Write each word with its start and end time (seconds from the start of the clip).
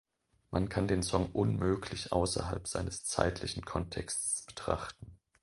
Man 0.49 0.67
kann 0.67 0.87
den 0.87 1.03
Song 1.03 1.31
unmöglich 1.31 2.11
außerhalb 2.11 2.67
seines 2.67 3.03
zeitlichen 3.05 3.63
Kontexts 3.65 4.43
betrachten. 4.47 5.19